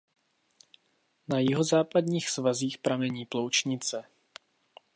Na 1.27 1.39
jihozápadních 1.39 2.29
svazích 2.29 2.77
pramení 2.77 3.25
Ploučnice. 3.25 4.03